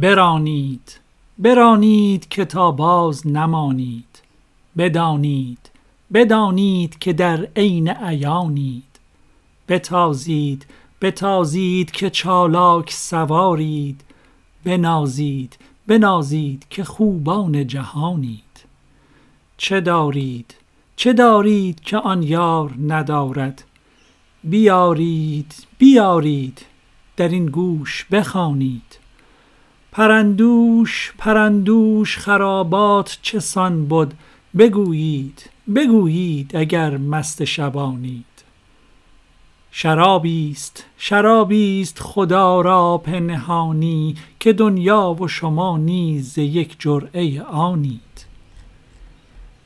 [0.00, 1.00] برانید
[1.38, 4.22] برانید که تا باز نمانید
[4.78, 5.70] بدانید
[6.12, 8.98] بدانید که در عین عیانید
[9.68, 10.66] بتازید
[11.00, 14.00] بتازید که چالاک سوارید
[14.64, 18.64] بنازید بنازید که خوبان جهانید.
[19.56, 20.54] چه دارید
[20.96, 23.64] چه دارید که آن یار ندارد؟
[24.44, 26.66] بیارید بیارید
[27.16, 28.99] در این گوش بخوانید.
[29.92, 34.12] پرندوش پرندوش خرابات چه سان بد
[34.58, 38.24] بگویید بگویید اگر مست شبانید.
[39.70, 48.00] شرابی است شرابی است خدا را پنهانی که دنیا و شما نیز یک جرعه آنید.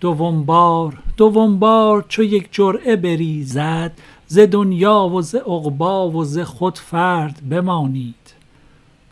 [0.01, 3.93] دوم بار دوم بار چو یک جرعه بریزد
[4.27, 8.24] ز دنیا و ز عقبی و ز خود فرد بمانید.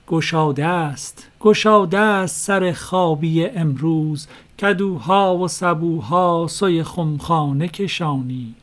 [0.09, 4.27] گشاده است گشاده است سر خابیه امروز.
[4.61, 8.55] کدوها و سبوها سوی خمخانه کشانید.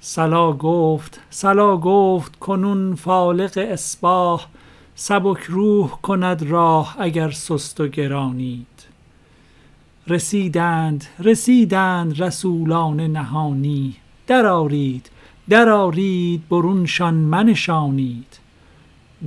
[0.00, 4.46] صلا گفت صلا گفت کنون فالق اصباح.
[4.94, 8.66] سبک روح کند راه اگر سست و گرانید.
[10.06, 13.96] رسیدند رسیدند رسولان نهانی.
[14.26, 15.10] درآرید
[15.48, 18.43] درآرید برونشان منشانید.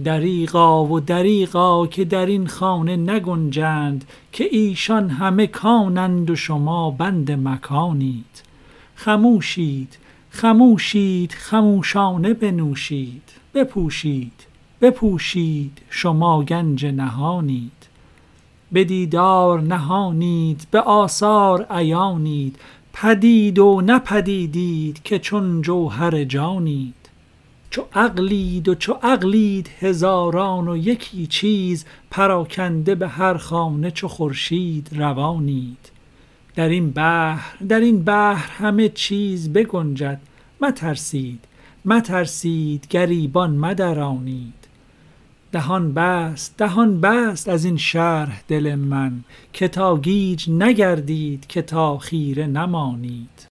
[0.04, 7.32] دریغا و دریغا که در این خانه نگنجند که ایشان همه کانند و شما بند
[7.32, 8.44] مکانید.
[8.96, 9.98] خموشید
[10.30, 13.22] خموشید خموشانه بنوشید.
[13.54, 14.48] بپوشید
[14.82, 17.72] بپوشید شما گنج نهانید.
[18.72, 22.60] به دیدار نهانید به آثار عیانید.
[22.94, 27.07] پدید و نپدیدید که چون جوهر جانید.
[27.70, 34.90] چو عقلید و چو عقلید هزاران و یکی چیز پراکنده به هر خانه چو خورشید
[34.92, 35.92] روانید.
[36.56, 40.20] در این بحر در این بحر همه چیز بگنجد
[40.62, 41.40] مترسید
[41.86, 44.54] مترسید گریبان مدرانید.
[45.52, 49.24] دهان بست دهان بست از این شرح دل من
[49.54, 53.48] که تا گیج نگردید که تا خیره نمانید.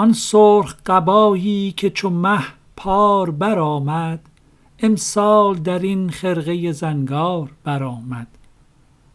[0.00, 2.42] آن سرخ قبایی که چو مه
[2.76, 4.20] پار برآمد
[4.78, 8.26] امسال در این خرقه زنگار برآمد.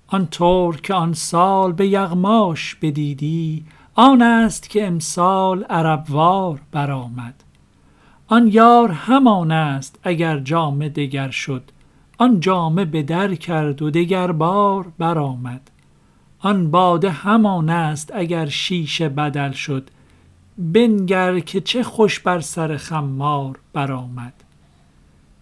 [0.08, 7.44] آن ترک که آن سال به یغماش بدیدی آن است که امسال عرب وار برآمد.
[8.28, 11.64] آن یار همان است اگر جامه دگر شد
[12.18, 15.72] آن جامه به در کرد و دگربار برآمد.
[16.40, 19.90] آن باده همان است اگر شیشه بدل شد
[20.58, 24.34] بنگر که چه خوش بر سر خمار برآمد.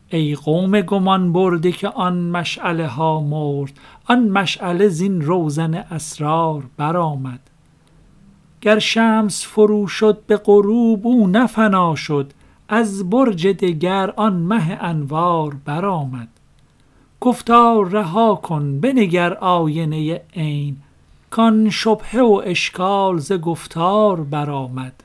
[0.09, 7.40] ای قوم گمان برده که آن مشعله ها مرد آن مشعله زین روزن اسرار برآمد.
[8.62, 12.34] گر شمس فرو شد به غروب او نه فنا شد
[12.69, 16.28] از برج دگر آن مه انوار برآمد.
[17.22, 20.78] گفتار رها کن بنگر آینه عین
[21.30, 25.02] کان شبهه و اشکال ز گفتار برآمد.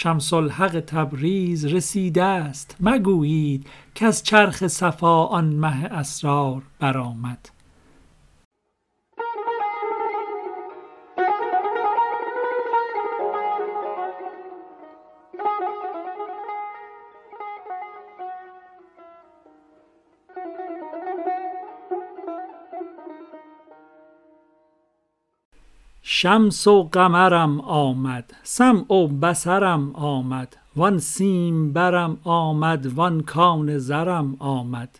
[0.00, 2.76] شمس الحق تبریز رسیده است.
[2.80, 7.57] مگویید کز چرخ صفا آن مه اسرار برآمد.
[26.20, 34.98] شمس و قمرم آمد سمع و بصرم آمد وان سیمبرم آمد وان کان زرم آمد.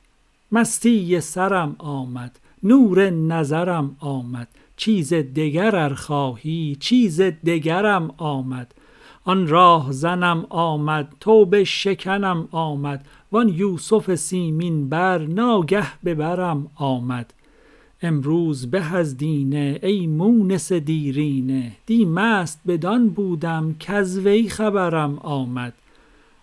[0.52, 4.48] مستی سرم آمد نور نظرم آمد.
[4.76, 8.74] چیز دگر ار خواهی چیز دگرم آمد.
[9.24, 13.06] آن راهزنم آمد توبه شکنم آمد.
[13.32, 17.32] وان یوسف سیمین بر ناگه به برم آمد.
[18.02, 21.72] امروز به از دینه ای مونس دیرینه.
[21.86, 25.74] دی مست بدان بودم کز وی خبرم آمد.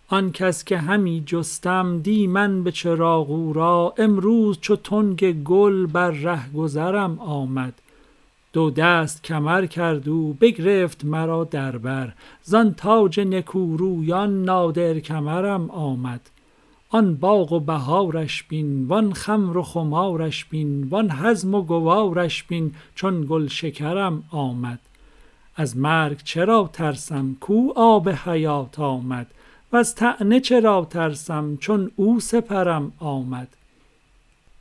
[0.07, 5.85] آن کس که همی جستم دی من به چراغ او را امروز چو تنگ گل
[5.85, 7.73] بر رهگذرم آمد.
[8.53, 12.13] دو دست کمر کرد و بگرفت مرا در بر
[12.43, 16.29] زان تاج نکورویان نادر کمرم آمد.
[16.95, 22.75] آن باغ و بهارش بین وان خمر و خمارش بین وان حزم و گوارش بین
[22.95, 24.79] چون گل شکرم آمد.
[25.55, 29.27] از مرگ چرا ترسم؟ کو آب حیات آمد؟
[29.71, 33.47] و از طعنه چرا ترسم؟ چون او سپرم آمد.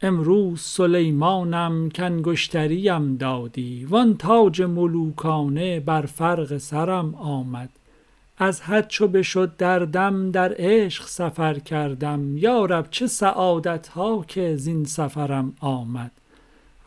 [0.03, 7.71] امروز سلیمانم کانگشتریم دادی وان تاج ملوکانه بر فرق سرم آمد.
[8.39, 12.37] از حد چو بشد دردم در عشق سفر کردم.
[12.37, 16.11] یا رب چه سعادت ها که زین سفرم آمد.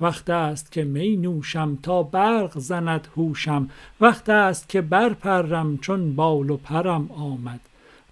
[0.02, 3.70] وقت است که می نوشم تا برق زند هوشم.
[4.02, 7.60] وقت است که برپرم چون بال و پرم آمد.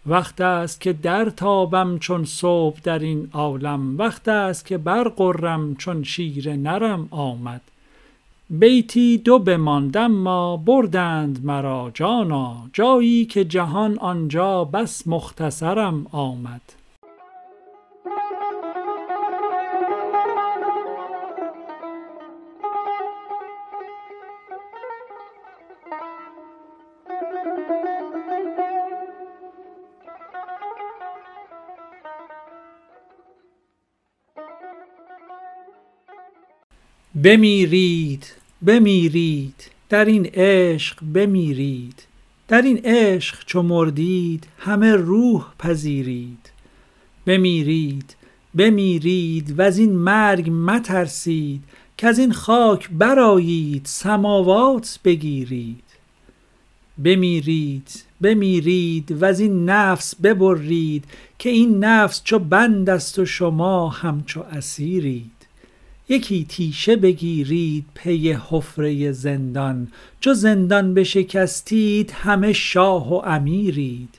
[0.06, 3.98] وقت است که در تابم چون صبح در این عالم.
[3.98, 7.62] وقت است که برقرم چون شیر نرم آمد.
[8.50, 11.92] بیتی دو بماند اما بردند مرا.
[11.94, 16.62] جانا جایی که جهان آنجا بس مختصرم آمد.
[37.25, 38.25] بمیرید
[38.66, 42.04] بمیرید در این عشق بمیرید
[42.48, 46.51] در این عشق چو مردید همه روح پذیرید.
[47.25, 48.16] بمیرید
[48.56, 51.63] بمیرید وز این مرگ مترسید
[51.98, 55.83] کز این خاک برآیید سماوات بگیرید.
[57.04, 61.04] بمیرید بمیرید وز این نفس ببرید
[61.39, 65.35] که این نفس چو بند است و شما همچو اسیرید.
[66.10, 69.88] یکی تیشه بگیرید پی حفره زندان.
[70.19, 74.10] چو زندان بشکستید همه شاه و امیرید.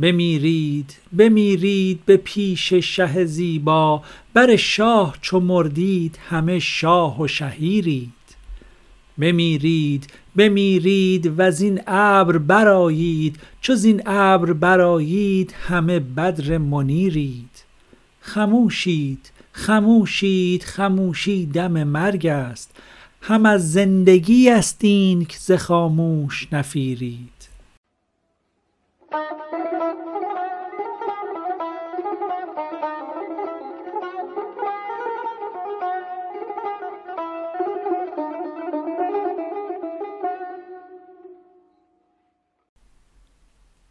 [0.00, 4.02] بمیرید بمیرید به پیش شه زیبا.
[4.34, 8.10] بر شاه چو مردید همه شاه و شهیرید.
[9.18, 10.06] بمیرید
[10.36, 13.36] بمیرید وز این ابر برآیید.
[13.60, 17.64] چو زین ابر برآیید همه بدر منیرید.
[18.20, 22.70] خموشید خموشید خموشی دم مرگ است.
[23.20, 27.48] هم از زندگی است اینک ز خاموش نفیرید.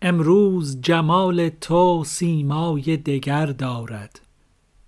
[0.01, 4.22] امروز جمال تو سیمای دگر دارد.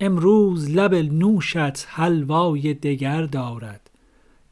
[0.00, 3.90] امروز لب نوشت حلوای دگر دارد.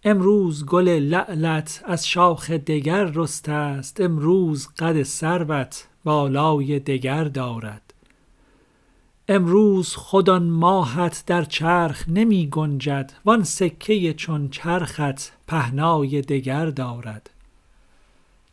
[0.04, 4.00] امروز گل لعلت از شاخ دگر رسته است.
[4.00, 7.94] امروز قد سروت بالای دگر دارد.
[9.28, 13.12] امروز خود آن ماهت در چرخ نمی گنجد.
[13.24, 17.30] وان سکه چون چرخت پهنای دگر دارد.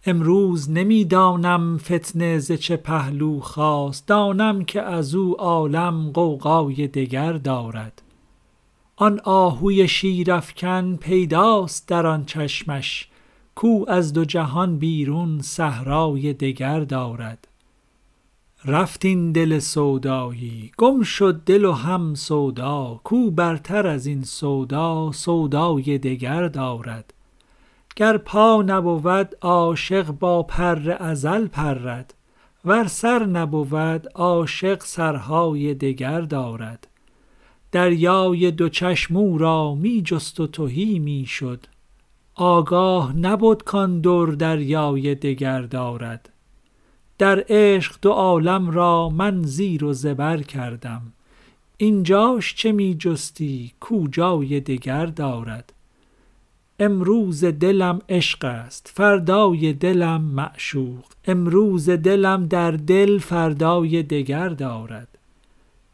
[0.06, 7.34] امروز نمی دانم فتنه ز چه پهلو خاست دانم که از او عالم غوغای دگر
[7.34, 8.02] دارد.
[8.96, 13.08] آن آهوی شیرافکن پیداست در آن چشمش
[13.56, 17.48] کو از دو جهان بیرون صحرای دگر دارد.
[18.66, 25.12] رفت این دل سودایی گم شد دل و هم سودا کو برتر از این سودا
[25.12, 27.14] سودای دگر دارد.
[27.96, 32.14] گر پا نبود عاشق با پر ازل پرد
[32.66, 36.88] ور سر نبود عاشق سرهای دگر دارد.
[37.72, 41.66] دریای دو چشم او را می جست و تهی می شد.
[42.36, 46.30] آگاه نبد کان در دریای دگر دارد.
[47.18, 51.02] در عشق دو عالم را من زیر و زبر کردم.
[51.78, 55.74] اینجاش چه می جستی کو جای دگر دارد.
[56.84, 61.06] امروز دلم عشق است فردای دلم معشوق.
[61.26, 65.08] امروز دلم در دل فردای دگر دارد.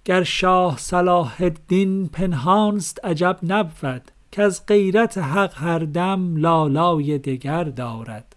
[0.05, 4.11] گر شاه صلاح الدین پنهانست عجب نبود.
[4.31, 8.35] کز غیرت حق هر دم لالای دگر دارد.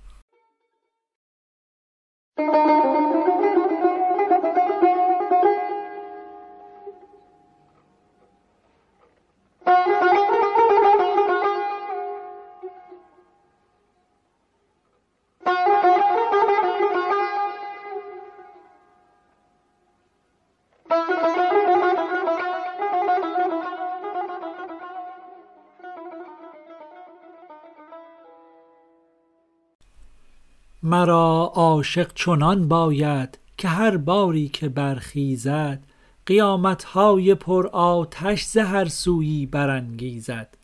[30.82, 35.84] مرا عاشق چنان باید که هر باری که برخیزد
[36.26, 38.58] قیامتهای پر آتش ز
[38.88, 40.56] سویی برانگیزد.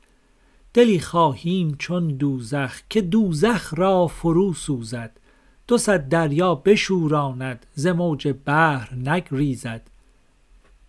[0.75, 5.11] دلی خواهیم چون دوزخ که دوزخ را فرو سوزد.
[5.69, 9.91] دو صد دریا بشوراند ز موج بحر نگریزد.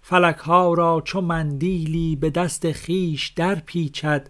[0.01, 4.29] فلک ها را چو مندیلی به دست خویش درپیچد.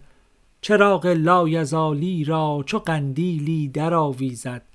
[0.60, 4.67] چراغ لایزالی را چو قندیلی درآویزد.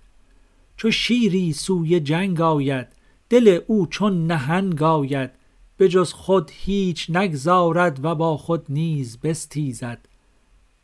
[0.77, 2.88] چو شیری سوی جنگ آید
[3.30, 5.30] دل او چون نهنگ آید.
[5.77, 10.06] به جز خود هیچ نگذارد و با خود نیز بستیزد.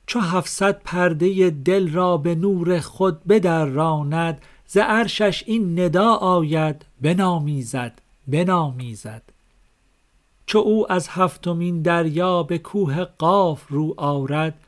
[0.07, 8.01] چو هفصد پرده دل را به نور خود بدراند ز عرشش این ندا آید بنامیزد
[8.27, 9.23] بنامیزد.
[10.45, 14.59] چو او از هفتمین دریا به کوه قاف رو آرد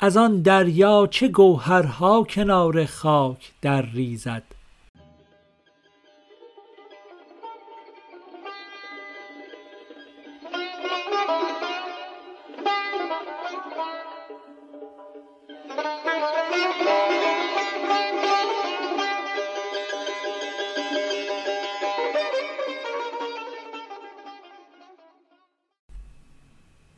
[0.00, 4.42] از آن دریا چه گوهرها کنار خاک درریزد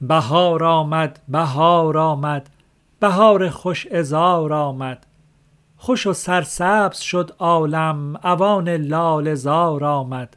[0.01, 2.51] بهار آمد بهار آمد
[3.01, 5.07] بهار خوش عذار آمد.
[5.77, 10.37] خوش و سرسبز شد عالم اوان لاله زار آمد.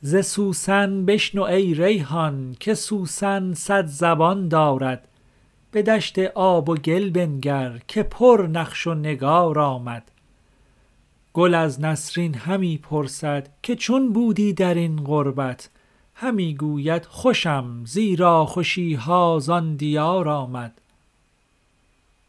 [0.00, 5.08] ز سوسن بشنو ای ریحان که سوسن صد زبان دارد.
[5.70, 10.10] به دشت آب و گل بنگر که پر نقش و نگار آمد.
[11.32, 15.70] گل از نسرین همی پرسد که چون بودی در این غربت؟
[16.14, 20.80] همی گوید خوشم زیرا خوشی ها زان دیار آمد.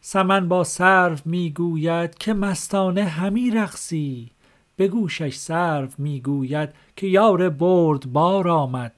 [0.01, 4.31] سمن با سرو می گوید که مستانه همی رقصی.
[4.75, 8.93] به گوشش سرو می گوید که یار بردبار آمد.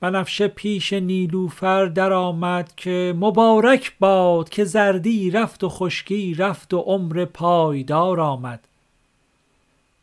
[0.00, 7.24] بنفشه پیش نیلوفر درآمد که مبارک باد که زردی رفت و خشکی رفت و عمر
[7.24, 8.68] پایدار آمد.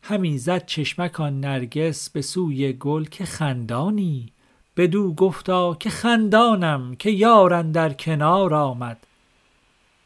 [0.02, 4.33] همی زد چشمک آن نرگس به سوی گل که خندانی.
[4.76, 9.06] بدو گفتا که خندانم که یار اندر کنار آمد.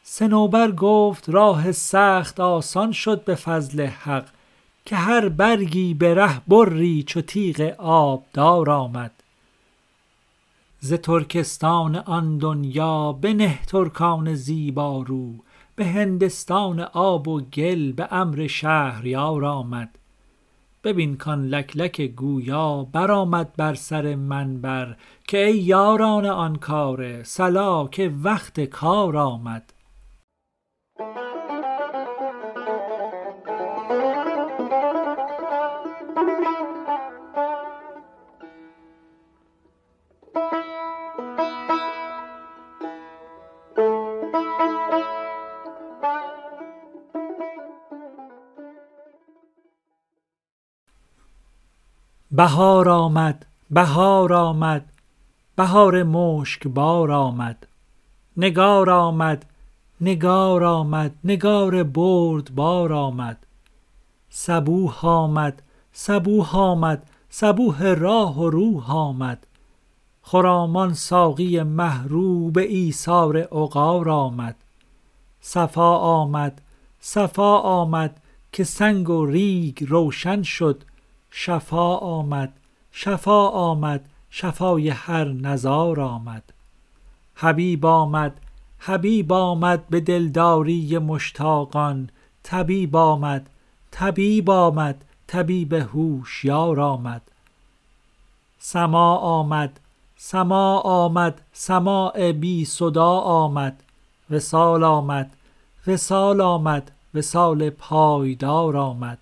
[0.03, 4.25] صنوبر گفت راه سخت آسان شد به فضل حق
[4.85, 9.11] که هر برگی به ره بری چو تیغ آبدار آمد.
[10.79, 15.33] ز ترکستان آن دنیا بنه ترکان زیبارو
[15.75, 19.98] به هندستان آب و گل به امر شهریار آمد.
[20.83, 24.95] ببین کان لک لک گویا برآمد بر سر منبر
[25.27, 29.73] که ای یاران آن کار صلا که وقت کار آمد.
[52.31, 54.85] بهار آمد بهار آمد
[55.55, 57.67] بهار مشک بار آمد
[58.37, 59.45] نگار آمد
[60.01, 63.37] نگار آمد نگار بردبار آمد
[64.29, 65.61] صبوح آمد
[65.93, 69.47] صبوح آمد صبوح راح و روح آمد
[70.21, 74.55] خرامان ساقی مه رو به ایثار عقار آمد
[75.41, 76.61] صفا آمد
[76.99, 78.21] صفا آمد
[78.51, 80.83] که سنگ و ریگ روشن شد
[81.31, 82.53] شفا آمد
[82.91, 86.43] شفا آمد شفای هر نزار آمد.
[87.35, 88.33] حبیب آمد
[88.79, 92.09] حبیب آمد به دلداری مشتاقان.
[92.43, 93.49] طبیب آمد
[93.91, 97.21] طبیب آمد طبیب هوشیار آمد.
[98.59, 99.79] سماع آمد
[100.17, 103.83] سماع آمد سماع بی صدا آمد.
[104.29, 105.31] وصال آمد
[105.87, 109.17] وصال آمد وصال پایدار آمد.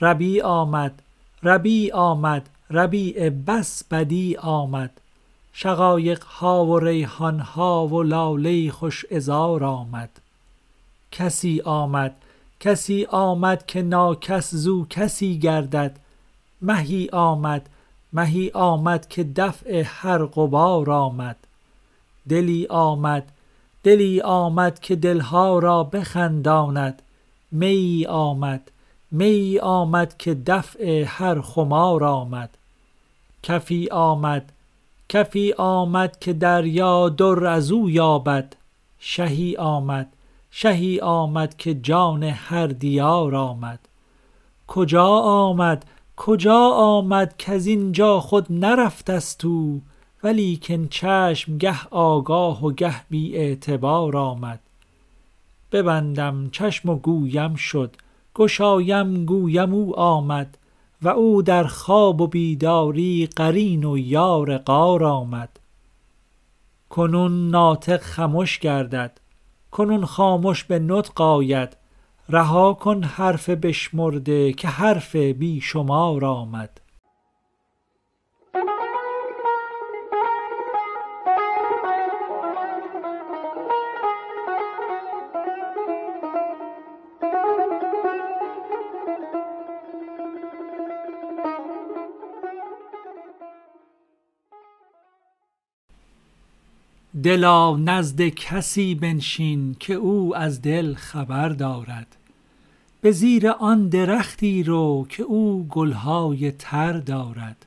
[0.00, 1.02] ربیع آمد
[1.42, 4.90] ربیع آمد ربیع بس بدیع آمد.
[5.52, 10.10] شقایق ها و ریحان ها و لاله خوش عذار آمد.
[11.12, 12.14] کسی آمد
[12.60, 15.96] کسی آمد که ناکس زو کسی گردد.
[16.62, 17.68] مهی آمد
[18.12, 21.36] مهی آمد که دفع هر غبار آمد.
[22.28, 23.32] دلی آمد
[23.84, 27.02] دلی آمد که دلها را بخنداند.
[27.52, 28.70] میی آمد
[29.10, 32.50] میی آمد که دفع هر خمار آمد.
[33.42, 34.52] کفی آمد
[35.08, 38.56] کفی آمد که دریا در از او یابد.
[38.98, 40.12] شهی آمد
[40.50, 43.78] شهی آمد که جان هر دیار آمد.
[44.66, 45.84] کجا آمد
[46.16, 49.82] کجا آمد کز اینجا خود نرفتست او
[50.24, 54.60] ولیکن چشم گه آگاه و گه بی اعتبار آمد.
[55.72, 57.96] ببندم چشم و گویم شد
[58.38, 60.58] گشایم گویم او آمد
[61.02, 65.60] و او در خواب و بیداری قرین و یار غار آمد.
[66.88, 69.20] کنون ناطق خمش گردد
[69.70, 71.76] کنون خامش به نطق آید
[72.28, 76.80] رها کن حرف بشمرده که حرف بی شمار آمد.
[97.22, 102.16] دلا نزد کسی بنشین که او از دل خبر دارد.
[103.00, 107.66] به زیر آن درختی رو که او گلهای تر دارد.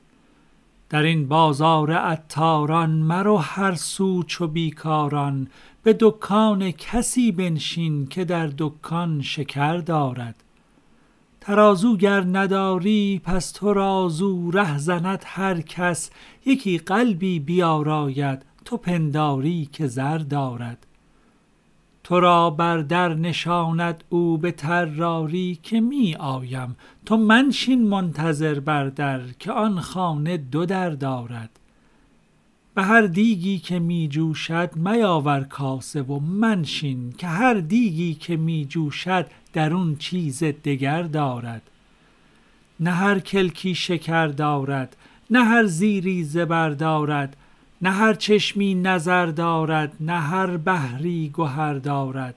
[0.90, 5.48] در این بازار عطاران مرو هر سو چو بیکاران
[5.82, 10.34] به دکان کسی بنشین که در دکان شکر دارد.
[11.40, 16.10] ترازو گر نداری پس تو را زو ره زند هر کس
[16.46, 18.51] یکی قلبی بیاراید.
[18.64, 20.86] تو پنداری که زر دارد.
[22.04, 26.76] تو را بر در نشاند او به طراری که می آیم.
[27.06, 31.50] تو منشین منتظر بر در که آن خانه دو در دارد.
[32.74, 38.66] به هر دیگی که می جوشد میاور کاسه و منشین که هر دیگی که می
[38.66, 41.62] جوشد درون چیز دگر دارد.
[42.80, 44.96] نه هر کلکی شکر دارد
[45.30, 47.36] نه هر زیری زبر دارد.
[47.82, 52.34] نه هر چشمی نظر دارد نه هر بحری گهر دارد.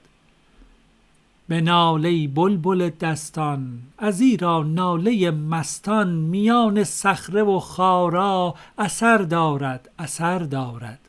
[1.48, 11.00] به ناله بلبل دستان ازیرا ناله مستان میان صخره و خارا اثر دارد اثر دارد.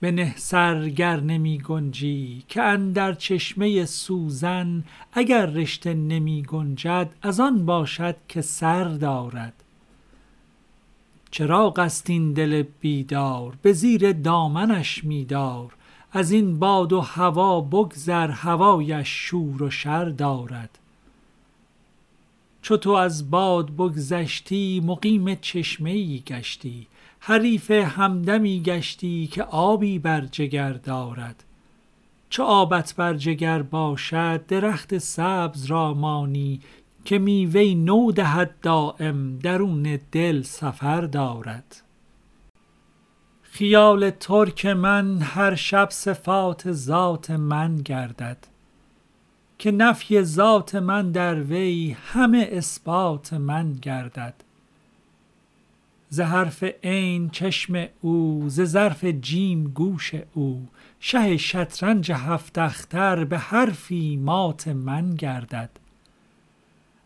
[0.00, 7.66] بنه سر گر نمی گنجی که اندر چشمه سوزن اگر رشته نمی گنجد از آن
[7.66, 9.59] باشد که سر دارد.
[11.30, 15.74] چراغ است این دل بیدار به زیر دامنش می دار
[16.12, 20.78] از این باد و هوا بگذر هوایش شور و شر دارد.
[22.62, 26.86] چو تو از باد بگذشتی مقیم چشمه ای گشتی.
[27.20, 31.44] حریف همدمی گشتی که آبی بر جگر دارد.
[32.30, 36.60] چو آبت بر جگر باشد درخت سبز را مانی.
[37.04, 41.82] که میوه نو دهد دایم درون دل سفر دارد.
[43.42, 48.46] خیال ترک من هر شب صفات ذات من گردد
[49.58, 54.34] که نفی ذات من در وی همه اثبات من گردد.
[56.08, 60.68] ز حرف عین چشم او ز ظرف جیم گوش او
[61.00, 65.70] شه شطرنج هفت اختر به حرفی مات من گردد.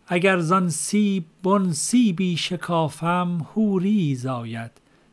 [0.09, 4.71] اگر زان سیب بن سیبی شکافم حوری زاید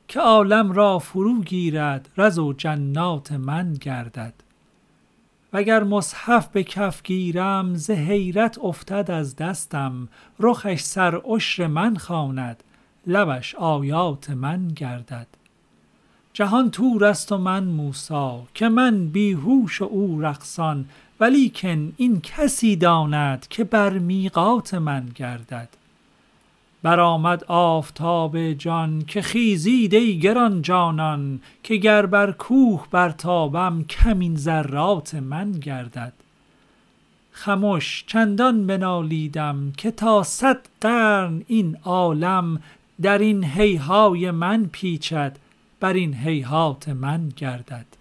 [0.07, 4.33] که عالم را فرو گیرد رز و جنات من گردد.
[5.53, 10.07] وگر مصحف به کف گیرم ز حیرت افتد از دستم
[10.39, 12.63] رخش سر عشر من خواند
[13.07, 15.27] لبش آیات من گردد.
[16.33, 20.85] جهان طور است و من موسی که من بی هوش و او رقصان
[21.21, 25.69] ولیکن این کسی داند که بر میقات من گردد.
[26.83, 35.15] برآمد آفتاب جان که خیزید ای گران جانان که گر بر کوه برتابم کمین ذرات
[35.15, 36.13] من گردد.
[37.31, 42.61] خمش چندان بنالیدم که تا صد قرن این عالم
[43.01, 45.37] در این هیهای من پیچد
[45.79, 48.00] بر این هیهات من گردد.